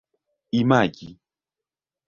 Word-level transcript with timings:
imagi 0.61 1.09